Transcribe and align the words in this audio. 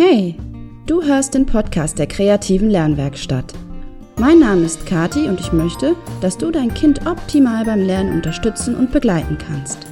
Hey, 0.00 0.36
du 0.86 1.02
hörst 1.02 1.34
den 1.34 1.44
Podcast 1.44 1.98
der 1.98 2.06
kreativen 2.06 2.70
Lernwerkstatt. 2.70 3.52
Mein 4.16 4.38
Name 4.38 4.62
ist 4.62 4.86
Kati 4.86 5.26
und 5.26 5.40
ich 5.40 5.52
möchte, 5.52 5.96
dass 6.20 6.38
du 6.38 6.52
dein 6.52 6.72
Kind 6.72 7.04
optimal 7.04 7.64
beim 7.64 7.82
Lernen 7.82 8.12
unterstützen 8.12 8.76
und 8.76 8.92
begleiten 8.92 9.36
kannst. 9.38 9.88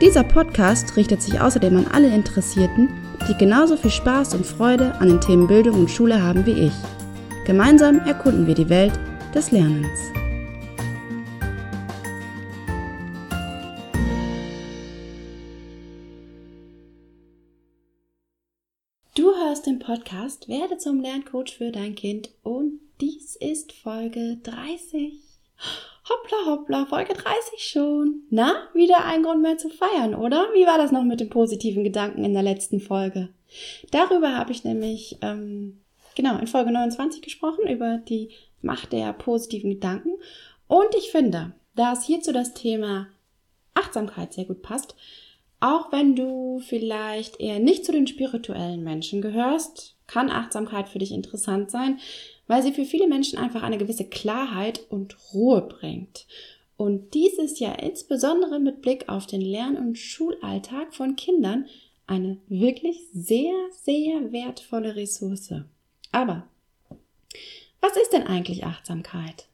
Dieser 0.00 0.24
Podcast 0.24 0.96
richtet 0.96 1.22
sich 1.22 1.40
außerdem 1.40 1.76
an 1.76 1.86
alle 1.92 2.12
Interessierten, 2.12 2.88
die 3.28 3.38
genauso 3.38 3.76
viel 3.76 3.92
Spaß 3.92 4.34
und 4.34 4.44
Freude 4.44 4.92
an 4.96 5.06
den 5.06 5.20
Themen 5.20 5.46
Bildung 5.46 5.82
und 5.82 5.88
Schule 5.88 6.20
haben 6.20 6.44
wie 6.46 6.66
ich. 6.66 6.74
Gemeinsam 7.46 8.00
erkunden 8.00 8.48
wir 8.48 8.56
die 8.56 8.68
Welt 8.68 8.98
des 9.36 9.52
Lernens. 9.52 10.13
Podcast 19.84 20.48
Werde 20.48 20.78
zum 20.78 21.02
Lerncoach 21.02 21.58
für 21.58 21.70
dein 21.70 21.94
Kind 21.94 22.30
und 22.42 22.80
dies 23.02 23.36
ist 23.36 23.72
Folge 23.72 24.38
30. 24.42 25.12
Hoppla, 26.08 26.36
hoppla, 26.46 26.86
Folge 26.86 27.12
30 27.12 27.58
schon. 27.58 28.22
Na, 28.30 28.66
wieder 28.72 29.04
ein 29.04 29.22
Grund 29.22 29.42
mehr 29.42 29.58
zu 29.58 29.68
feiern, 29.68 30.14
oder? 30.14 30.48
Wie 30.54 30.64
war 30.64 30.78
das 30.78 30.90
noch 30.90 31.02
mit 31.02 31.20
den 31.20 31.28
positiven 31.28 31.84
Gedanken 31.84 32.24
in 32.24 32.32
der 32.32 32.42
letzten 32.42 32.80
Folge? 32.80 33.28
Darüber 33.90 34.34
habe 34.34 34.52
ich 34.52 34.64
nämlich, 34.64 35.18
ähm, 35.20 35.82
genau, 36.14 36.38
in 36.38 36.46
Folge 36.46 36.72
29 36.72 37.20
gesprochen, 37.20 37.68
über 37.68 37.98
die 37.98 38.30
Macht 38.62 38.90
der 38.90 39.12
positiven 39.12 39.68
Gedanken. 39.68 40.12
Und 40.66 40.94
ich 40.96 41.10
finde, 41.10 41.52
dass 41.76 42.06
hierzu 42.06 42.32
das 42.32 42.54
Thema 42.54 43.08
Achtsamkeit 43.74 44.32
sehr 44.32 44.46
gut 44.46 44.62
passt, 44.62 44.96
auch 45.60 45.92
wenn 45.92 46.14
du 46.16 46.60
vielleicht 46.60 47.40
eher 47.40 47.58
nicht 47.58 47.84
zu 47.84 47.92
den 47.92 48.06
spirituellen 48.06 48.82
Menschen 48.82 49.22
gehörst, 49.22 49.96
kann 50.06 50.30
Achtsamkeit 50.30 50.88
für 50.88 50.98
dich 50.98 51.12
interessant 51.12 51.70
sein, 51.70 51.98
weil 52.46 52.62
sie 52.62 52.72
für 52.72 52.84
viele 52.84 53.08
Menschen 53.08 53.38
einfach 53.38 53.62
eine 53.62 53.78
gewisse 53.78 54.04
Klarheit 54.04 54.80
und 54.90 55.16
Ruhe 55.32 55.62
bringt. 55.62 56.26
Und 56.76 57.14
dies 57.14 57.38
ist 57.38 57.60
ja 57.60 57.72
insbesondere 57.72 58.58
mit 58.58 58.82
Blick 58.82 59.08
auf 59.08 59.26
den 59.26 59.40
Lern- 59.40 59.76
und 59.76 59.96
Schulalltag 59.96 60.94
von 60.94 61.16
Kindern 61.16 61.66
eine 62.06 62.38
wirklich 62.48 62.98
sehr, 63.12 63.54
sehr 63.70 64.32
wertvolle 64.32 64.96
Ressource. 64.96 65.54
Aber 66.12 66.48
was 67.80 67.96
ist 67.96 68.12
denn 68.12 68.24
eigentlich 68.24 68.64
Achtsamkeit? 68.64 69.48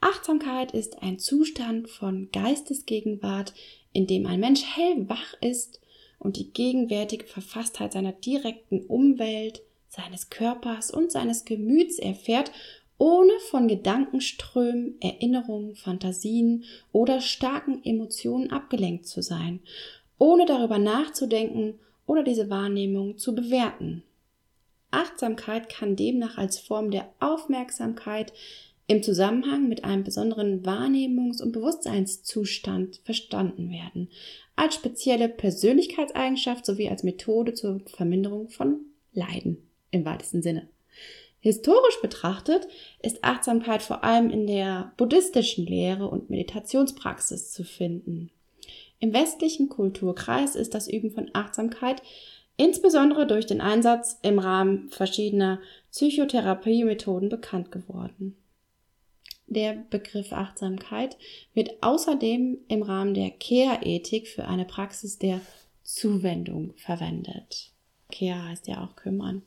Achtsamkeit 0.00 0.72
ist 0.72 1.02
ein 1.02 1.18
Zustand 1.18 1.88
von 1.88 2.28
Geistesgegenwart, 2.32 3.54
in 3.92 4.06
dem 4.06 4.26
ein 4.26 4.40
Mensch 4.40 4.62
hellwach 4.64 5.34
ist 5.40 5.80
und 6.18 6.36
die 6.36 6.52
gegenwärtige 6.52 7.26
Verfasstheit 7.26 7.92
seiner 7.92 8.12
direkten 8.12 8.80
Umwelt, 8.86 9.62
seines 9.88 10.30
Körpers 10.30 10.90
und 10.90 11.12
seines 11.12 11.44
Gemüts 11.44 11.98
erfährt, 11.98 12.50
ohne 12.98 13.32
von 13.50 13.68
Gedankenströmen, 13.68 15.00
Erinnerungen, 15.00 15.76
Fantasien 15.76 16.64
oder 16.92 17.20
starken 17.20 17.84
Emotionen 17.84 18.50
abgelenkt 18.50 19.06
zu 19.06 19.22
sein, 19.22 19.60
ohne 20.18 20.46
darüber 20.46 20.78
nachzudenken 20.78 21.78
oder 22.06 22.22
diese 22.22 22.48
Wahrnehmung 22.48 23.18
zu 23.18 23.34
bewerten. 23.34 24.02
Achtsamkeit 24.90 25.68
kann 25.68 25.96
demnach 25.96 26.38
als 26.38 26.58
Form 26.58 26.90
der 26.90 27.12
Aufmerksamkeit 27.20 28.32
im 28.88 29.02
Zusammenhang 29.02 29.68
mit 29.68 29.84
einem 29.84 30.04
besonderen 30.04 30.64
Wahrnehmungs- 30.64 31.42
und 31.42 31.52
Bewusstseinszustand 31.52 33.00
verstanden 33.04 33.70
werden, 33.70 34.10
als 34.54 34.76
spezielle 34.76 35.28
Persönlichkeitseigenschaft 35.28 36.64
sowie 36.64 36.88
als 36.88 37.02
Methode 37.02 37.54
zur 37.54 37.80
Verminderung 37.86 38.48
von 38.48 38.80
Leiden 39.12 39.68
im 39.90 40.04
weitesten 40.04 40.42
Sinne. 40.42 40.68
Historisch 41.40 42.00
betrachtet 42.00 42.66
ist 43.02 43.22
Achtsamkeit 43.22 43.82
vor 43.82 44.04
allem 44.04 44.30
in 44.30 44.46
der 44.46 44.92
buddhistischen 44.96 45.66
Lehre 45.66 46.08
und 46.08 46.30
Meditationspraxis 46.30 47.52
zu 47.52 47.64
finden. 47.64 48.30
Im 48.98 49.12
westlichen 49.12 49.68
Kulturkreis 49.68 50.56
ist 50.56 50.74
das 50.74 50.88
Üben 50.88 51.10
von 51.10 51.30
Achtsamkeit 51.34 52.02
insbesondere 52.56 53.26
durch 53.26 53.46
den 53.46 53.60
Einsatz 53.60 54.18
im 54.22 54.38
Rahmen 54.38 54.88
verschiedener 54.88 55.60
Psychotherapiemethoden 55.92 57.28
bekannt 57.28 57.70
geworden. 57.70 58.36
Der 59.46 59.74
Begriff 59.90 60.32
Achtsamkeit 60.32 61.16
wird 61.54 61.82
außerdem 61.82 62.58
im 62.68 62.82
Rahmen 62.82 63.14
der 63.14 63.30
Care-Ethik 63.30 64.26
für 64.26 64.46
eine 64.46 64.64
Praxis 64.64 65.18
der 65.18 65.40
Zuwendung 65.84 66.74
verwendet. 66.76 67.72
Care 68.10 68.48
heißt 68.48 68.66
ja 68.66 68.84
auch 68.84 68.96
kümmern. 68.96 69.42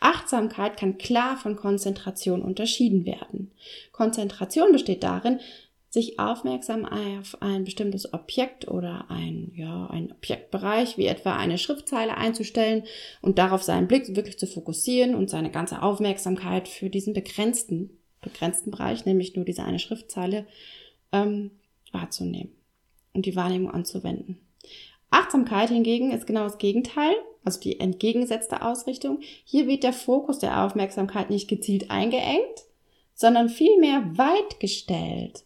Achtsamkeit 0.00 0.76
kann 0.76 0.98
klar 0.98 1.36
von 1.36 1.56
Konzentration 1.56 2.42
unterschieden 2.42 3.04
werden. 3.04 3.52
Konzentration 3.90 4.70
besteht 4.70 5.02
darin, 5.02 5.40
sich 5.88 6.18
aufmerksam 6.18 6.84
auf 6.84 7.40
ein 7.40 7.64
bestimmtes 7.64 8.12
Objekt 8.12 8.68
oder 8.68 9.06
ein, 9.08 9.50
ja, 9.54 9.86
ein 9.86 10.12
Objektbereich, 10.12 10.98
wie 10.98 11.06
etwa 11.06 11.36
eine 11.36 11.58
Schriftzeile 11.58 12.16
einzustellen 12.16 12.84
und 13.22 13.38
darauf 13.38 13.62
seinen 13.62 13.88
Blick 13.88 14.14
wirklich 14.14 14.38
zu 14.38 14.46
fokussieren 14.46 15.14
und 15.14 15.30
seine 15.30 15.50
ganze 15.50 15.82
Aufmerksamkeit 15.82 16.68
für 16.68 16.90
diesen 16.90 17.14
begrenzten 17.14 17.98
begrenzten 18.26 18.70
Bereich, 18.70 19.04
nämlich 19.06 19.34
nur 19.34 19.44
diese 19.44 19.64
eine 19.64 19.78
Schriftzeile, 19.78 20.46
ähm, 21.12 21.50
wahrzunehmen 21.92 22.52
und 23.14 23.26
die 23.26 23.36
Wahrnehmung 23.36 23.70
anzuwenden. 23.70 24.38
Achtsamkeit 25.10 25.70
hingegen 25.70 26.10
ist 26.10 26.26
genau 26.26 26.44
das 26.44 26.58
Gegenteil, 26.58 27.14
also 27.44 27.60
die 27.60 27.80
entgegengesetzte 27.80 28.62
Ausrichtung. 28.62 29.20
Hier 29.44 29.66
wird 29.66 29.84
der 29.84 29.92
Fokus 29.92 30.38
der 30.38 30.64
Aufmerksamkeit 30.64 31.30
nicht 31.30 31.48
gezielt 31.48 31.90
eingeengt, 31.90 32.64
sondern 33.14 33.48
vielmehr 33.48 34.02
weit 34.18 34.60
gestellt. 34.60 35.44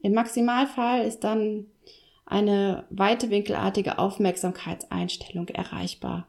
Im 0.00 0.14
Maximalfall 0.14 1.06
ist 1.06 1.24
dann 1.24 1.66
eine 2.24 2.84
weitewinkelartige 2.90 3.98
Aufmerksamkeitseinstellung 3.98 5.48
erreichbar. 5.48 6.28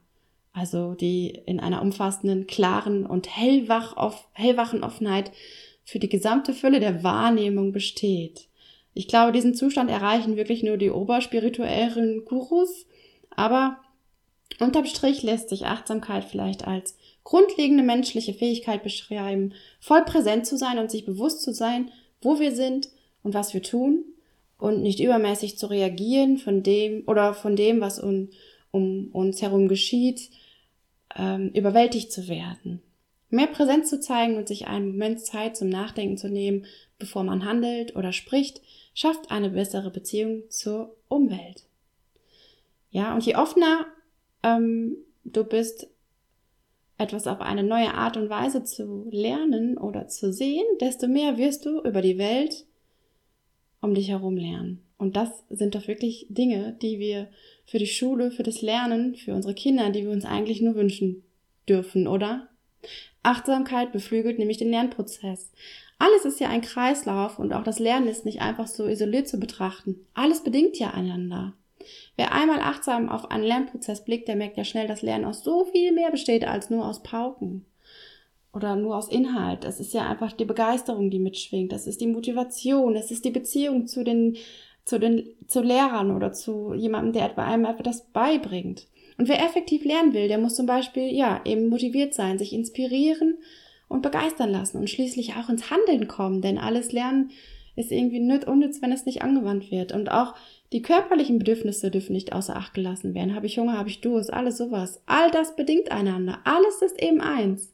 Also 0.51 0.94
die 0.94 1.29
in 1.29 1.59
einer 1.59 1.81
umfassenden, 1.81 2.47
klaren 2.47 3.06
und 3.06 3.35
hellwach 3.35 3.97
auf, 3.97 4.28
hellwachen 4.31 4.84
Offenheit 4.84 5.31
für 5.85 6.00
die 6.00 6.09
gesamte 6.09 6.53
Fülle 6.53 6.79
der 6.81 7.03
Wahrnehmung 7.03 7.72
besteht. 7.72 8.47
Ich 8.94 9.07
glaube, 9.07 9.31
diesen 9.31 9.53
Zustand 9.53 9.90
erreichen 9.90 10.35
wirklich 10.35 10.63
nur 10.63 10.78
die 10.78 10.90
oberspirituellen 10.90 12.25
Gurus, 12.25 12.88
aber 13.29 13.78
unterm 14.59 14.85
Strich 14.85 15.22
lässt 15.22 15.50
sich 15.50 15.66
Achtsamkeit 15.66 16.25
vielleicht 16.25 16.66
als 16.68 16.97
grundlegende 17.24 17.84
menschliche 17.84 18.34
Fähigkeit 18.34 18.84
beschreiben, 18.84 19.53
voll 19.79 20.03
präsent 20.03 20.45
zu 20.45 20.57
sein 20.57 20.79
und 20.79 20.91
sich 20.91 21.06
bewusst 21.06 21.41
zu 21.41 21.53
sein, 21.53 21.91
wo 22.22 22.40
wir 22.40 22.56
sind 22.56 22.90
und 23.24 23.34
was 23.34 23.53
wir 23.53 23.62
tun 23.62 24.03
und 24.57 24.81
nicht 24.81 25.00
übermäßig 25.00 25.57
zu 25.57 25.68
reagieren 25.68 26.38
von 26.38 26.63
dem 26.63 27.03
oder 27.07 27.34
von 27.34 27.56
dem, 27.56 27.81
was 27.81 28.00
um, 28.00 28.29
um 28.72 29.09
uns 29.12 29.41
herum 29.41 29.68
geschieht, 29.68 30.29
ähm, 31.16 31.50
überwältigt 31.53 32.12
zu 32.12 32.28
werden. 32.28 32.81
Mehr 33.35 33.47
Präsenz 33.47 33.90
zu 33.90 34.00
zeigen 34.00 34.38
und 34.38 34.47
sich 34.47 34.68
einen 34.68 34.91
Moment 34.91 35.19
Zeit 35.19 35.57
zum 35.57 35.69
Nachdenken 35.69 36.18
zu 36.18 36.29
nehmen, 36.29 36.66
bevor 36.97 37.23
man 37.23 37.44
handelt 37.44 37.96
oder 37.96 38.13
spricht, 38.13 38.62
schafft 38.94 39.29
eine 39.29 39.50
bessere 39.50 39.91
Beziehung 39.91 40.44
zur 40.50 40.96
Umwelt. 41.09 41.66
Ja, 42.91 43.13
und 43.13 43.25
je 43.25 43.35
offener 43.35 43.88
ähm, 44.41 44.95
du 45.25 45.44
bist, 45.44 45.88
etwas 46.97 47.28
auf 47.28 47.41
eine 47.41 47.63
neue 47.63 47.94
Art 47.94 48.16
und 48.16 48.29
Weise 48.29 48.63
zu 48.63 49.09
lernen 49.12 49.78
oder 49.78 50.07
zu 50.07 50.31
sehen, 50.31 50.63
desto 50.79 51.07
mehr 51.07 51.38
wirst 51.38 51.66
du 51.66 51.81
über 51.81 52.01
die 52.01 52.18
Welt 52.18 52.66
um 53.81 53.94
dich 53.94 54.07
herum 54.07 54.38
lernen. 54.38 54.81
Und 54.97 55.18
das 55.18 55.44
sind 55.50 55.75
doch 55.75 55.90
wirklich 55.90 56.25
Dinge, 56.29 56.77
die 56.81 57.00
wir 57.00 57.27
für 57.65 57.80
die 57.80 57.88
Schule, 57.88 58.31
für 58.31 58.44
das 58.44 58.62
Lernen, 58.62 59.15
für 59.15 59.33
unsere 59.33 59.54
Kinder, 59.54 59.89
die 59.89 60.04
wir 60.04 60.12
uns 60.12 60.24
eigentlich 60.24 60.62
nur 60.62 60.75
wünschen 60.75 61.24
dürfen, 61.68 62.07
oder? 62.07 62.48
Achtsamkeit 63.25 63.92
beflügelt 63.92 64.39
nämlich 64.39 64.57
den 64.57 64.69
Lernprozess. 64.69 65.51
Alles 65.98 66.25
ist 66.25 66.39
ja 66.39 66.50
ein 66.50 66.62
Kreislauf 66.62 67.39
und 67.39 67.54
auch 67.54 67.63
das 67.63 67.80
Lernen 67.80 68.07
ist 68.07 68.25
nicht 68.25 68.42
einfach 68.42 68.68
so 68.68 68.86
isoliert 68.86 69.27
zu 69.27 69.39
betrachten. 69.39 70.06
Alles 70.13 70.44
bedingt 70.44 70.77
ja 70.77 70.92
einander. 70.92 71.54
Wer 72.18 72.33
einmal 72.33 72.60
achtsam 72.60 73.10
auf 73.10 73.31
einen 73.31 73.44
Lernprozess 73.44 74.04
blickt, 74.04 74.27
der 74.27 74.36
merkt 74.36 74.57
ja 74.57 74.63
schnell, 74.63 74.88
dass 74.88 75.01
Lernen 75.01 75.25
aus 75.25 75.44
so 75.44 75.66
viel 75.66 75.92
mehr 75.92 76.12
besteht 76.12 76.45
als 76.45 76.69
nur 76.69 76.86
aus 76.86 77.04
Pauken 77.04 77.66
oder 78.54 78.75
nur 78.75 78.95
aus 78.95 79.10
Inhalt. 79.10 79.66
Es 79.66 79.80
ist 79.80 79.94
ja 79.94 80.10
einfach 80.10 80.31
die 80.31 80.45
Begeisterung, 80.45 81.10
die 81.10 81.19
mitschwingt. 81.19 81.71
Das 81.71 81.88
ist 81.88 82.01
die 82.01 82.07
Motivation. 82.07 82.95
Es 82.95 83.12
ist 83.12 83.25
die 83.25 83.31
Beziehung 83.31 83.88
zu 83.88 84.04
den, 84.04 84.38
zu 84.86 85.00
den, 85.00 85.28
zu 85.48 85.62
Lehrern 85.62 86.16
oder 86.16 86.31
zu 86.31 86.74
jemandem, 86.74 87.13
der 87.13 87.25
etwa 87.25 87.44
einem 87.44 87.66
etwas 87.66 88.06
beibringt. 88.07 88.88
Und 89.17 89.29
wer 89.29 89.44
effektiv 89.44 89.85
lernen 89.85 90.13
will, 90.13 90.27
der 90.27 90.38
muss 90.38 90.56
zum 90.56 90.65
Beispiel, 90.65 91.13
ja, 91.13 91.41
eben 91.45 91.67
motiviert 91.67 92.13
sein, 92.13 92.38
sich 92.38 92.53
inspirieren 92.53 93.38
und 93.88 94.01
begeistern 94.01 94.50
lassen 94.50 94.77
und 94.77 94.89
schließlich 94.89 95.35
auch 95.35 95.50
ins 95.50 95.69
Handeln 95.69 96.07
kommen, 96.07 96.41
denn 96.41 96.57
alles 96.57 96.91
Lernen 96.91 97.31
ist 97.75 97.91
irgendwie 97.91 98.19
nüt 98.19 98.45
unnütz, 98.45 98.81
wenn 98.81 98.91
es 98.91 99.06
nicht 99.06 99.21
angewandt 99.21 99.69
wird. 99.69 99.91
Und 99.91 100.09
auch 100.09 100.35
die 100.71 100.81
körperlichen 100.81 101.39
Bedürfnisse 101.39 101.91
dürfen 101.91 102.13
nicht 102.13 102.33
außer 102.33 102.56
Acht 102.56 102.73
gelassen 102.73 103.13
werden. 103.13 103.35
Habe 103.35 103.47
ich 103.47 103.57
Hunger, 103.57 103.77
habe 103.77 103.89
ich 103.89 104.01
Durst, 104.01 104.31
alles 104.31 104.57
sowas. 104.57 105.01
All 105.06 105.29
das 105.31 105.56
bedingt 105.56 105.91
einander. 105.91 106.39
Alles 106.45 106.81
ist 106.81 107.01
eben 107.01 107.21
eins. 107.21 107.73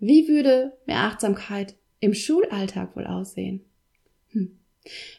Wie 0.00 0.28
würde 0.28 0.76
mehr 0.86 0.98
Achtsamkeit 0.98 1.76
im 2.00 2.14
Schulalltag 2.14 2.96
wohl 2.96 3.06
aussehen? 3.06 3.64
Hm. 4.30 4.58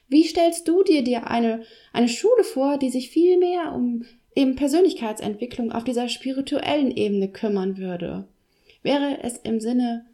Wie 0.08 0.24
stellst 0.24 0.68
du 0.68 0.84
dir 0.84 1.04
dir 1.04 1.28
eine, 1.28 1.64
eine 1.94 2.10
Schule 2.10 2.44
vor, 2.44 2.78
die 2.78 2.90
sich 2.90 3.10
viel 3.10 3.38
mehr 3.38 3.74
um 3.74 4.04
eben 4.36 4.56
Persönlichkeitsentwicklung 4.56 5.72
auf 5.72 5.84
dieser 5.84 6.10
spirituellen 6.10 6.92
Ebene 6.92 7.30
kümmern 7.30 7.78
würde? 7.78 8.28
Wäre 8.84 9.20
es 9.24 9.38
im 9.38 9.60
Sinne 9.60 10.06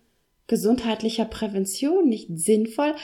gesundheitlicher 0.47 1.25
Prävention 1.25 2.07
nicht 2.07 2.27
sinnvoll, 2.33 2.95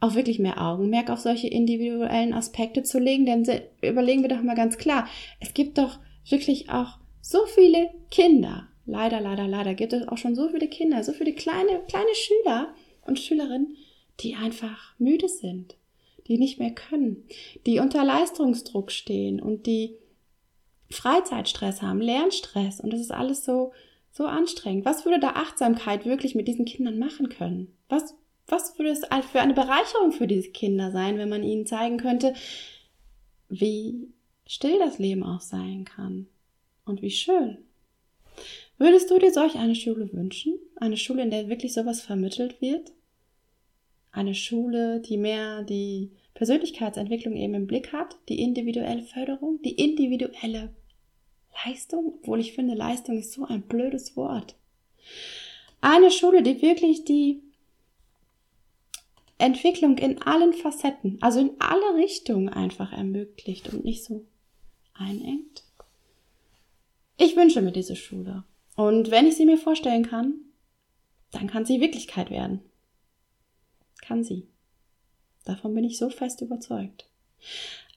auch 0.00 0.14
wirklich 0.14 0.38
mehr 0.38 0.60
Augenmerk 0.60 1.10
auf 1.10 1.20
solche 1.20 1.48
individuellen 1.48 2.34
Aspekte 2.34 2.82
zu 2.82 2.98
legen? 2.98 3.26
Denn 3.26 3.46
überlegen 3.82 4.22
wir 4.22 4.28
doch 4.28 4.42
mal 4.42 4.54
ganz 4.54 4.78
klar, 4.78 5.08
es 5.40 5.54
gibt 5.54 5.78
doch 5.78 5.98
wirklich 6.28 6.70
auch 6.70 6.98
so 7.20 7.46
viele 7.46 7.90
Kinder. 8.10 8.68
Leider, 8.86 9.20
leider, 9.20 9.46
leider 9.46 9.74
gibt 9.74 9.92
es 9.92 10.08
auch 10.08 10.16
schon 10.16 10.34
so 10.34 10.48
viele 10.48 10.68
Kinder, 10.68 11.04
so 11.04 11.12
viele 11.12 11.32
kleine, 11.34 11.80
kleine 11.88 12.14
Schüler 12.14 12.74
und 13.06 13.18
Schülerinnen, 13.18 13.76
die 14.20 14.34
einfach 14.34 14.94
müde 14.98 15.28
sind, 15.28 15.76
die 16.26 16.38
nicht 16.38 16.58
mehr 16.58 16.70
können, 16.70 17.24
die 17.66 17.80
unter 17.80 18.02
Leistungsdruck 18.04 18.90
stehen 18.90 19.40
und 19.40 19.66
die 19.66 19.94
Freizeitstress 20.90 21.82
haben, 21.82 22.00
Lernstress 22.00 22.80
und 22.80 22.92
das 22.92 23.00
ist 23.00 23.12
alles 23.12 23.44
so, 23.44 23.72
so 24.10 24.26
anstrengend. 24.26 24.84
Was 24.84 25.04
würde 25.04 25.20
da 25.20 25.30
Achtsamkeit 25.30 26.04
wirklich 26.04 26.34
mit 26.34 26.48
diesen 26.48 26.64
Kindern 26.64 26.98
machen 26.98 27.28
können? 27.28 27.76
Was, 27.88 28.14
was 28.46 28.78
würde 28.78 28.90
es 28.90 29.02
für 29.30 29.40
eine 29.40 29.54
Bereicherung 29.54 30.12
für 30.12 30.26
diese 30.26 30.50
Kinder 30.50 30.90
sein, 30.90 31.18
wenn 31.18 31.28
man 31.28 31.42
ihnen 31.42 31.66
zeigen 31.66 31.98
könnte, 31.98 32.34
wie 33.48 34.08
still 34.46 34.78
das 34.78 34.98
Leben 34.98 35.22
auch 35.22 35.40
sein 35.40 35.84
kann 35.84 36.26
und 36.84 37.02
wie 37.02 37.10
schön. 37.10 37.58
Würdest 38.78 39.10
du 39.10 39.18
dir 39.18 39.32
solch 39.32 39.56
eine 39.56 39.74
Schule 39.74 40.12
wünschen? 40.12 40.58
Eine 40.76 40.96
Schule, 40.96 41.22
in 41.22 41.30
der 41.30 41.48
wirklich 41.48 41.72
sowas 41.72 42.00
vermittelt 42.00 42.60
wird? 42.60 42.92
Eine 44.10 44.34
Schule, 44.34 45.00
die 45.00 45.18
mehr 45.18 45.62
die 45.64 46.12
Persönlichkeitsentwicklung 46.34 47.36
eben 47.36 47.54
im 47.54 47.66
Blick 47.66 47.92
hat, 47.92 48.16
die 48.28 48.40
individuelle 48.40 49.02
Förderung, 49.02 49.60
die 49.62 49.72
individuelle 49.72 50.74
Leistung, 51.64 52.14
obwohl 52.18 52.40
ich 52.40 52.52
finde, 52.52 52.74
Leistung 52.74 53.18
ist 53.18 53.32
so 53.32 53.44
ein 53.44 53.62
blödes 53.62 54.16
Wort. 54.16 54.54
Eine 55.80 56.10
Schule, 56.10 56.42
die 56.42 56.60
wirklich 56.62 57.04
die 57.04 57.42
Entwicklung 59.38 59.98
in 59.98 60.20
allen 60.22 60.52
Facetten, 60.52 61.18
also 61.20 61.40
in 61.40 61.52
alle 61.60 61.96
Richtungen 61.96 62.48
einfach 62.48 62.92
ermöglicht 62.92 63.72
und 63.72 63.84
nicht 63.84 64.04
so 64.04 64.24
einengt. 64.94 65.62
Ich 67.16 67.36
wünsche 67.36 67.62
mir 67.62 67.72
diese 67.72 67.96
Schule. 67.96 68.44
Und 68.76 69.10
wenn 69.10 69.26
ich 69.26 69.36
sie 69.36 69.46
mir 69.46 69.58
vorstellen 69.58 70.06
kann, 70.06 70.34
dann 71.32 71.48
kann 71.48 71.64
sie 71.64 71.80
Wirklichkeit 71.80 72.30
werden. 72.30 72.60
Kann 74.00 74.24
sie. 74.24 74.48
Davon 75.44 75.74
bin 75.74 75.84
ich 75.84 75.98
so 75.98 76.10
fest 76.10 76.40
überzeugt. 76.40 77.08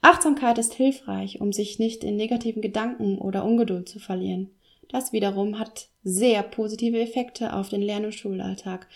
Achtsamkeit 0.01 0.57
ist 0.57 0.73
hilfreich, 0.73 1.41
um 1.41 1.53
sich 1.53 1.77
nicht 1.77 2.03
in 2.03 2.15
negativen 2.15 2.61
Gedanken 2.61 3.19
oder 3.19 3.45
Ungeduld 3.45 3.87
zu 3.87 3.99
verlieren. 3.99 4.49
Das 4.89 5.13
wiederum 5.13 5.59
hat 5.59 5.87
sehr 6.03 6.43
positive 6.43 6.99
Effekte 6.99 7.53
auf 7.53 7.69
den 7.69 7.81
Lern- 7.81 8.05
und 8.05 8.15
Schulalltag. 8.15 8.87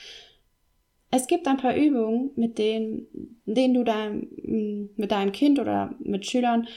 Es 1.12 1.28
gibt 1.28 1.48
ein 1.48 1.58
paar 1.58 1.76
Übungen, 1.76 2.32
mit 2.36 2.58
denen, 2.58 3.08
denen 3.46 3.74
du 3.76 3.84
dein, 3.84 4.28
mit 4.98 5.12
deinem 5.12 5.32
Kind 5.32 5.60
oder 5.60 5.96
mit 6.00 6.26
Schülern 6.26 6.68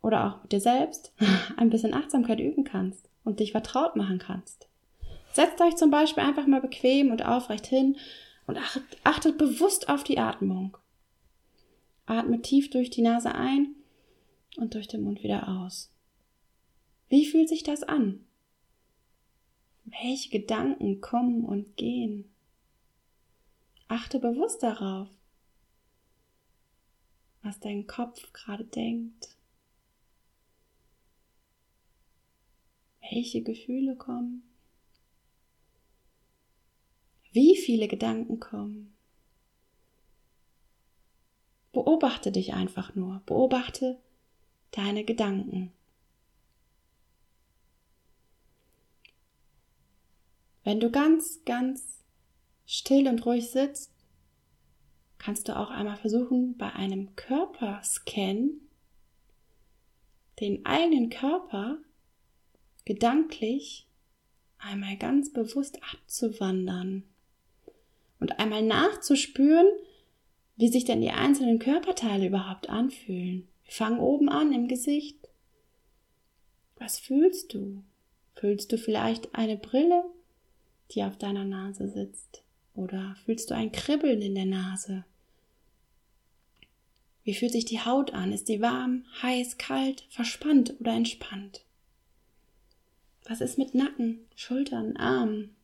oder 0.00 0.26
auch 0.26 0.42
mit 0.42 0.52
dir 0.52 0.60
selbst 0.60 1.12
ein 1.56 1.68
bisschen 1.68 1.92
Achtsamkeit 1.92 2.40
üben 2.40 2.64
kannst 2.64 3.10
und 3.24 3.40
dich 3.40 3.52
vertraut 3.52 3.96
machen 3.96 4.18
kannst. 4.18 4.68
Setzt 5.32 5.60
euch 5.60 5.76
zum 5.76 5.90
Beispiel 5.90 6.22
einfach 6.22 6.46
mal 6.46 6.62
bequem 6.62 7.10
und 7.10 7.26
aufrecht 7.26 7.66
hin 7.66 7.96
und 8.46 8.58
achtet 9.04 9.36
bewusst 9.36 9.88
auf 9.88 10.04
die 10.04 10.18
Atmung. 10.18 10.78
Atme 12.06 12.40
tief 12.40 12.70
durch 12.70 12.90
die 12.90 13.02
Nase 13.02 13.34
ein 13.34 13.74
und 14.56 14.74
durch 14.74 14.88
den 14.88 15.02
Mund 15.02 15.22
wieder 15.22 15.48
aus. 15.48 15.92
Wie 17.08 17.26
fühlt 17.26 17.48
sich 17.48 17.62
das 17.62 17.82
an? 17.82 18.24
Welche 19.84 20.30
Gedanken 20.30 21.00
kommen 21.00 21.44
und 21.44 21.76
gehen? 21.76 22.32
Achte 23.88 24.18
bewusst 24.18 24.62
darauf, 24.62 25.08
was 27.42 27.60
dein 27.60 27.86
Kopf 27.86 28.32
gerade 28.32 28.64
denkt. 28.64 29.36
Welche 33.00 33.42
Gefühle 33.42 33.94
kommen? 33.94 34.42
Wie 37.30 37.56
viele 37.56 37.86
Gedanken 37.86 38.40
kommen? 38.40 38.95
Beobachte 41.76 42.32
dich 42.32 42.54
einfach 42.54 42.94
nur. 42.94 43.20
Beobachte 43.26 43.98
deine 44.70 45.04
Gedanken. 45.04 45.74
Wenn 50.64 50.80
du 50.80 50.90
ganz, 50.90 51.44
ganz 51.44 52.02
still 52.64 53.06
und 53.08 53.26
ruhig 53.26 53.50
sitzt, 53.50 53.92
kannst 55.18 55.48
du 55.48 55.56
auch 55.58 55.68
einmal 55.68 55.98
versuchen, 55.98 56.56
bei 56.56 56.72
einem 56.72 57.14
Körperscan 57.14 58.52
den 60.40 60.64
eigenen 60.64 61.10
Körper 61.10 61.76
gedanklich 62.86 63.86
einmal 64.56 64.96
ganz 64.96 65.30
bewusst 65.30 65.78
abzuwandern 65.92 67.04
und 68.18 68.38
einmal 68.38 68.62
nachzuspüren, 68.62 69.68
wie 70.56 70.68
sich 70.68 70.84
denn 70.84 71.02
die 71.02 71.10
einzelnen 71.10 71.58
Körperteile 71.58 72.26
überhaupt 72.26 72.68
anfühlen. 72.68 73.46
Wir 73.64 73.72
fangen 73.72 74.00
oben 74.00 74.28
an 74.28 74.52
im 74.52 74.68
Gesicht. 74.68 75.28
Was 76.78 76.98
fühlst 76.98 77.54
du? 77.54 77.82
Fühlst 78.34 78.72
du 78.72 78.78
vielleicht 78.78 79.34
eine 79.34 79.56
Brille, 79.56 80.04
die 80.92 81.02
auf 81.02 81.16
deiner 81.16 81.44
Nase 81.44 81.88
sitzt? 81.88 82.42
Oder 82.74 83.16
fühlst 83.24 83.50
du 83.50 83.54
ein 83.54 83.72
Kribbeln 83.72 84.20
in 84.22 84.34
der 84.34 84.44
Nase? 84.46 85.04
Wie 87.24 87.34
fühlt 87.34 87.52
sich 87.52 87.64
die 87.64 87.80
Haut 87.80 88.12
an? 88.14 88.32
Ist 88.32 88.48
die 88.48 88.60
warm, 88.60 89.04
heiß, 89.22 89.58
kalt, 89.58 90.06
verspannt 90.10 90.76
oder 90.80 90.92
entspannt? 90.92 91.64
Was 93.28 93.40
ist 93.40 93.58
mit 93.58 93.74
Nacken, 93.74 94.20
Schultern, 94.36 94.96
Armen? 94.96 95.56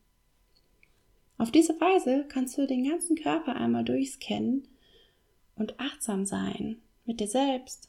Auf 1.38 1.52
diese 1.52 1.80
Weise 1.80 2.26
kannst 2.28 2.58
du 2.58 2.66
den 2.66 2.88
ganzen 2.88 3.16
Körper 3.16 3.54
einmal 3.54 3.84
durchscannen 3.84 4.66
und 5.56 5.78
achtsam 5.78 6.26
sein 6.26 6.80
mit 7.04 7.20
dir 7.20 7.28
selbst. 7.28 7.88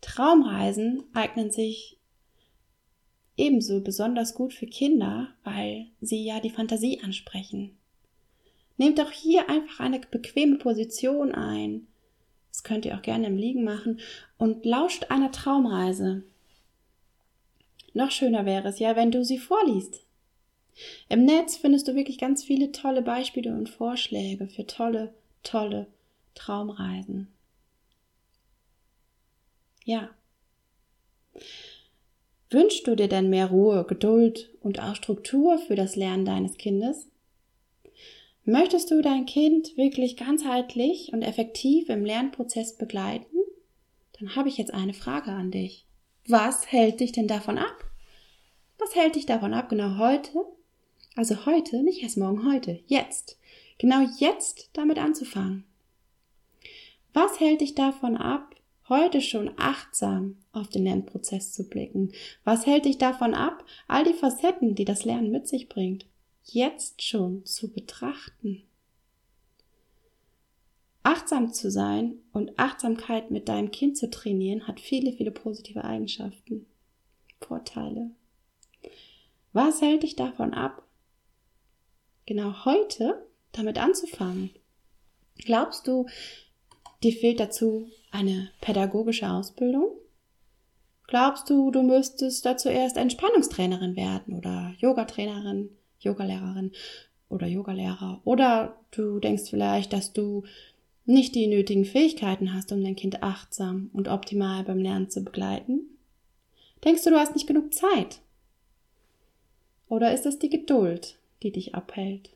Traumreisen 0.00 1.04
eignen 1.14 1.50
sich 1.50 1.98
ebenso 3.36 3.80
besonders 3.80 4.34
gut 4.34 4.54
für 4.54 4.66
Kinder, 4.66 5.28
weil 5.44 5.86
sie 6.00 6.24
ja 6.24 6.40
die 6.40 6.50
Fantasie 6.50 7.00
ansprechen. 7.02 7.76
Nehmt 8.78 9.00
auch 9.00 9.10
hier 9.10 9.48
einfach 9.48 9.80
eine 9.80 10.00
bequeme 10.00 10.58
Position 10.58 11.32
ein. 11.32 11.86
Das 12.50 12.62
könnt 12.62 12.84
ihr 12.84 12.96
auch 12.96 13.02
gerne 13.02 13.26
im 13.26 13.36
Liegen 13.36 13.64
machen 13.64 14.00
und 14.38 14.64
lauscht 14.64 15.10
einer 15.10 15.32
Traumreise. 15.32 16.22
Noch 17.94 18.10
schöner 18.10 18.44
wäre 18.44 18.68
es 18.68 18.78
ja, 18.78 18.96
wenn 18.96 19.10
du 19.10 19.24
sie 19.24 19.38
vorliest. 19.38 20.02
Im 21.08 21.24
Netz 21.24 21.56
findest 21.56 21.88
du 21.88 21.94
wirklich 21.94 22.18
ganz 22.18 22.44
viele 22.44 22.72
tolle 22.72 23.00
Beispiele 23.00 23.54
und 23.54 23.70
Vorschläge 23.70 24.46
für 24.48 24.66
tolle 24.66 25.14
tolle 25.46 25.86
Traumreisen. 26.34 27.28
Ja. 29.84 30.10
Wünschst 32.50 32.86
du 32.86 32.94
dir 32.94 33.08
denn 33.08 33.30
mehr 33.30 33.46
Ruhe, 33.46 33.84
Geduld 33.84 34.50
und 34.60 34.80
auch 34.80 34.94
Struktur 34.94 35.58
für 35.58 35.76
das 35.76 35.96
Lernen 35.96 36.24
deines 36.24 36.56
Kindes? 36.56 37.08
Möchtest 38.44 38.90
du 38.90 39.02
dein 39.02 39.26
Kind 39.26 39.76
wirklich 39.76 40.16
ganzheitlich 40.16 41.12
und 41.12 41.22
effektiv 41.22 41.88
im 41.88 42.04
Lernprozess 42.04 42.76
begleiten? 42.76 43.36
Dann 44.18 44.36
habe 44.36 44.48
ich 44.48 44.56
jetzt 44.56 44.72
eine 44.72 44.94
Frage 44.94 45.30
an 45.30 45.50
dich. 45.50 45.84
Was 46.28 46.70
hält 46.70 47.00
dich 47.00 47.12
denn 47.12 47.28
davon 47.28 47.58
ab? 47.58 47.84
Was 48.78 48.94
hält 48.94 49.16
dich 49.16 49.26
davon 49.26 49.54
ab, 49.54 49.68
genau 49.68 49.98
heute? 49.98 50.30
Also 51.16 51.46
heute, 51.46 51.82
nicht 51.82 52.02
erst 52.02 52.18
morgen, 52.18 52.50
heute, 52.50 52.80
jetzt 52.86 53.38
genau 53.78 54.06
jetzt 54.18 54.70
damit 54.72 54.98
anzufangen. 54.98 55.64
Was 57.12 57.40
hält 57.40 57.60
dich 57.62 57.74
davon 57.74 58.16
ab, 58.16 58.54
heute 58.88 59.20
schon 59.20 59.50
achtsam 59.56 60.36
auf 60.52 60.68
den 60.68 60.84
Lernprozess 60.84 61.52
zu 61.52 61.68
blicken? 61.68 62.12
Was 62.44 62.66
hält 62.66 62.84
dich 62.84 62.98
davon 62.98 63.34
ab, 63.34 63.64
all 63.88 64.04
die 64.04 64.12
Facetten, 64.12 64.74
die 64.74 64.84
das 64.84 65.04
Lernen 65.04 65.30
mit 65.30 65.48
sich 65.48 65.68
bringt, 65.68 66.06
jetzt 66.44 67.02
schon 67.02 67.44
zu 67.44 67.72
betrachten? 67.72 68.62
Achtsam 71.02 71.52
zu 71.52 71.70
sein 71.70 72.16
und 72.32 72.58
Achtsamkeit 72.58 73.30
mit 73.30 73.48
deinem 73.48 73.70
Kind 73.70 73.96
zu 73.96 74.10
trainieren, 74.10 74.66
hat 74.66 74.80
viele, 74.80 75.12
viele 75.12 75.30
positive 75.30 75.84
Eigenschaften, 75.84 76.66
Vorteile. 77.40 78.10
Was 79.52 79.80
hält 79.80 80.02
dich 80.02 80.16
davon 80.16 80.52
ab, 80.52 80.82
genau 82.26 82.64
heute 82.64 83.26
damit 83.58 83.78
anzufangen? 83.78 84.50
Glaubst 85.38 85.86
du, 85.86 86.06
dir 87.02 87.12
fehlt 87.12 87.40
dazu 87.40 87.88
eine 88.10 88.50
pädagogische 88.60 89.30
Ausbildung? 89.30 89.90
Glaubst 91.06 91.48
du, 91.50 91.70
du 91.70 91.82
müsstest 91.82 92.44
dazu 92.44 92.68
erst 92.68 92.96
Entspannungstrainerin 92.96 93.94
werden 93.94 94.34
oder 94.34 94.74
Yogatrainerin, 94.78 95.70
Yogalehrerin 96.00 96.72
oder 97.28 97.46
Yogalehrer? 97.46 98.20
Oder 98.24 98.76
du 98.90 99.20
denkst 99.20 99.50
vielleicht, 99.50 99.92
dass 99.92 100.12
du 100.12 100.44
nicht 101.04 101.36
die 101.36 101.46
nötigen 101.46 101.84
Fähigkeiten 101.84 102.52
hast, 102.52 102.72
um 102.72 102.82
dein 102.82 102.96
Kind 102.96 103.22
achtsam 103.22 103.90
und 103.92 104.08
optimal 104.08 104.64
beim 104.64 104.80
Lernen 104.80 105.08
zu 105.08 105.22
begleiten? 105.22 105.82
Denkst 106.84 107.04
du, 107.04 107.10
du 107.10 107.16
hast 107.16 107.34
nicht 107.34 107.46
genug 107.46 107.72
Zeit? 107.72 108.20
Oder 109.88 110.12
ist 110.12 110.26
es 110.26 110.40
die 110.40 110.50
Geduld, 110.50 111.18
die 111.42 111.52
dich 111.52 111.76
abhält? 111.76 112.30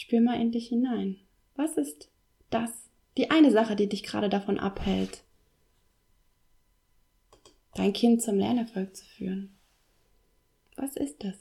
Spür 0.00 0.22
mal 0.22 0.40
in 0.40 0.50
dich 0.50 0.68
hinein. 0.68 1.18
Was 1.56 1.76
ist 1.76 2.08
das, 2.48 2.70
die 3.18 3.30
eine 3.30 3.50
Sache, 3.50 3.76
die 3.76 3.86
dich 3.86 4.02
gerade 4.02 4.30
davon 4.30 4.58
abhält, 4.58 5.24
dein 7.74 7.92
Kind 7.92 8.22
zum 8.22 8.38
Lernerfolg 8.38 8.96
zu 8.96 9.04
führen? 9.04 9.54
Was 10.74 10.96
ist 10.96 11.22
das? 11.22 11.36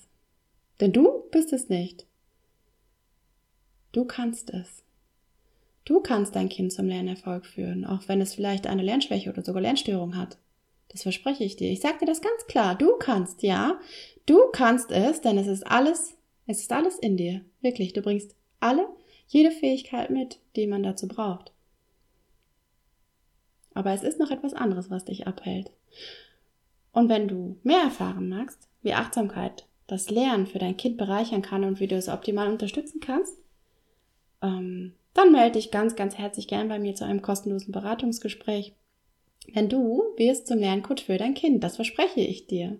Denn 0.82 0.92
du 0.92 1.24
bist 1.32 1.54
es 1.54 1.70
nicht. 1.70 2.06
Du 3.94 4.04
kannst 4.04 4.50
es. 4.50 4.84
Du 5.86 6.02
kannst 6.02 6.36
dein 6.36 6.50
Kind 6.50 6.74
zum 6.74 6.88
Lernerfolg 6.88 7.46
führen, 7.46 7.86
auch 7.86 8.10
wenn 8.10 8.20
es 8.20 8.36
vielleicht 8.36 8.68
eine 8.68 8.84
Lernschwäche 8.84 9.30
oder 9.30 9.42
sogar 9.42 9.62
Lernstörung 9.62 10.18
hat. 10.18 10.38
Das 10.90 11.04
verspreche 11.04 11.46
ich 11.46 11.56
dir. 11.56 11.72
Ich 11.72 11.80
sage 11.80 12.00
dir 12.00 12.08
das 12.08 12.20
ganz 12.20 12.46
klar. 12.48 12.76
Du 12.76 12.98
kannst, 12.98 13.42
ja. 13.42 13.80
Du 14.26 14.52
kannst 14.52 14.92
es, 14.92 15.22
denn 15.22 15.38
es 15.38 15.48
ist 15.48 15.66
alles, 15.66 16.18
es 16.46 16.60
ist 16.60 16.74
alles 16.74 17.00
in 17.00 17.16
dir. 17.16 17.46
Wirklich. 17.62 17.94
Du 17.94 18.02
bringst 18.02 18.36
alle, 18.60 18.88
jede 19.28 19.52
Fähigkeit 19.52 20.10
mit, 20.10 20.40
die 20.56 20.68
man 20.68 20.84
dazu 20.84 21.08
braucht. 21.08 21.52
Aber 23.74 23.92
es 23.94 24.04
ist 24.04 24.20
noch 24.20 24.32
etwas 24.32 24.54
anderes, 24.54 24.90
was 24.90 25.06
dich 25.06 25.28
abhält. 25.28 25.72
Und 26.92 27.10
wenn 27.10 27.28
du 27.28 27.58
mehr 27.64 27.82
erfahren 27.82 28.30
magst, 28.30 28.68
wie 28.82 28.94
Achtsamkeit 28.94 29.68
das 29.88 30.10
Lernen 30.10 30.48
für 30.48 30.60
dein 30.60 30.78
Kind 30.78 30.98
bereichern 30.98 31.42
kann 31.42 31.64
und 31.64 31.80
wie 31.80 31.88
du 31.88 31.96
es 31.96 32.10
optimal 32.10 32.52
unterstützen 32.52 33.00
kannst, 33.00 33.38
ähm, 34.42 34.94
dann 35.14 35.32
melde 35.32 35.54
dich 35.54 35.72
ganz, 35.72 35.96
ganz 35.96 36.18
herzlich 36.18 36.48
gern 36.48 36.70
bei 36.70 36.80
mir 36.80 36.96
zu 36.96 37.06
einem 37.06 37.22
kostenlosen 37.22 37.72
Beratungsgespräch. 37.72 38.74
Denn 39.56 39.70
du 39.70 40.04
wirst 40.18 40.48
zum 40.48 40.60
Lerncoach 40.60 41.04
für 41.06 41.18
dein 41.18 41.34
Kind, 41.34 41.64
das 41.64 41.76
verspreche 41.76 42.22
ich 42.22 42.48
dir. 42.48 42.78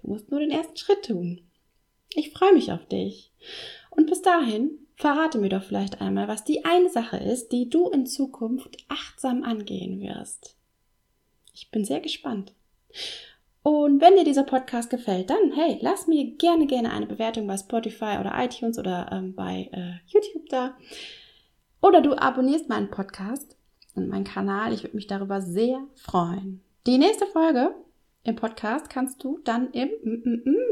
Du 0.00 0.08
musst 0.08 0.30
nur 0.30 0.40
den 0.40 0.50
ersten 0.50 0.76
Schritt 0.76 1.04
tun. 1.04 1.40
Ich 2.14 2.30
freue 2.30 2.52
mich 2.52 2.72
auf 2.72 2.86
dich. 2.86 3.32
Und 3.90 4.06
bis 4.06 4.22
dahin, 4.22 4.86
verrate 4.96 5.38
mir 5.38 5.48
doch 5.48 5.62
vielleicht 5.62 6.00
einmal, 6.00 6.28
was 6.28 6.44
die 6.44 6.64
eine 6.64 6.88
Sache 6.88 7.16
ist, 7.16 7.52
die 7.52 7.68
du 7.68 7.88
in 7.88 8.06
Zukunft 8.06 8.76
achtsam 8.88 9.42
angehen 9.42 10.00
wirst. 10.00 10.56
Ich 11.54 11.70
bin 11.70 11.84
sehr 11.84 12.00
gespannt. 12.00 12.54
Und 13.62 14.00
wenn 14.00 14.16
dir 14.16 14.24
dieser 14.24 14.42
Podcast 14.42 14.90
gefällt, 14.90 15.30
dann 15.30 15.52
hey, 15.54 15.78
lass 15.80 16.06
mir 16.08 16.36
gerne, 16.36 16.66
gerne 16.66 16.90
eine 16.90 17.06
Bewertung 17.06 17.46
bei 17.46 17.56
Spotify 17.56 18.16
oder 18.18 18.32
iTunes 18.36 18.78
oder 18.78 19.08
ähm, 19.12 19.34
bei 19.34 19.68
äh, 19.72 19.94
YouTube 20.06 20.48
da. 20.48 20.76
Oder 21.80 22.00
du 22.00 22.14
abonnierst 22.14 22.68
meinen 22.68 22.90
Podcast 22.90 23.56
und 23.94 24.08
meinen 24.08 24.24
Kanal. 24.24 24.72
Ich 24.72 24.82
würde 24.82 24.96
mich 24.96 25.06
darüber 25.06 25.40
sehr 25.40 25.80
freuen. 25.94 26.60
Die 26.86 26.98
nächste 26.98 27.26
Folge 27.26 27.74
im 28.24 28.36
Podcast 28.36 28.88
kannst 28.88 29.24
du 29.24 29.40
dann 29.44 29.70
im 29.72 29.90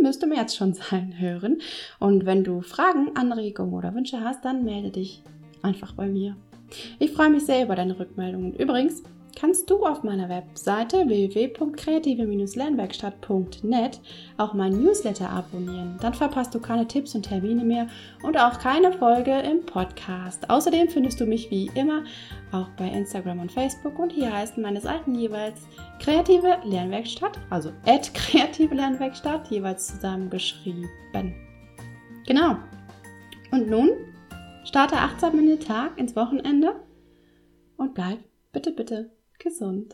müsste 0.01 0.27
März 0.27 0.55
schon 0.55 0.75
sein 0.91 1.19
hören. 1.19 1.61
Und 1.99 2.27
wenn 2.27 2.45
du 2.45 2.61
Fragen, 2.61 3.17
Anregungen 3.17 3.75
oder 3.75 3.95
Wünsche 3.95 4.21
hast, 4.21 4.45
dann 4.45 4.65
melde 4.65 4.91
dich 4.91 5.23
einfach 5.63 5.93
bei 5.93 6.07
mir. 6.07 6.37
Ich 6.99 7.13
freue 7.13 7.31
mich 7.31 7.45
sehr 7.45 7.65
über 7.65 7.75
deine 7.75 7.99
Rückmeldungen. 7.99 8.55
Übrigens, 8.55 9.03
kannst 9.37 9.71
du 9.71 9.85
auf 9.85 10.03
meiner 10.03 10.29
Webseite 10.29 11.09
www.kreative-lernwerkstatt.net 11.09 14.01
auch 14.37 14.53
mein 14.55 14.83
Newsletter 14.83 15.31
abonnieren. 15.31 15.97
Dann 16.01 16.15
verpasst 16.15 16.53
du 16.55 16.61
keine 16.61 16.87
Tipps 16.87 17.15
und 17.15 17.23
Termine 17.23 17.65
mehr 17.65 17.87
und 18.23 18.39
auch 18.39 18.59
keine 18.59 18.93
Folge 18.93 19.39
im 19.39 19.65
Podcast. 19.67 20.51
Außerdem 20.51 20.89
findest 20.89 21.21
du 21.21 21.27
mich 21.27 21.51
wie 21.51 21.71
immer 21.75 22.05
auch 22.53 22.69
bei 22.77 22.89
Instagram 22.89 23.41
und 23.41 23.53
Facebook 23.53 23.99
und 23.99 24.13
hier 24.13 24.33
heißen 24.33 24.63
meine 24.63 24.81
Seiten 24.81 25.15
jeweils 25.15 25.67
Kreative 26.01 26.59
Lernwerkstatt, 26.65 27.39
also 27.51 27.71
at 27.87 28.15
Kreative 28.15 28.75
Lernwerkstatt, 28.75 29.51
jeweils 29.51 29.89
zusammengeschrieben. 29.89 30.89
Genau. 32.27 32.57
Und 33.51 33.69
nun 33.69 33.91
starte 34.65 34.97
achtsam 34.97 35.39
in 35.39 35.47
den 35.47 35.61
Tag, 35.61 35.99
ins 35.99 36.17
Wochenende 36.17 36.77
und 37.77 37.93
bleib 37.95 38.19
bitte, 38.53 38.73
bitte 38.73 39.11
gesund. 39.41 39.89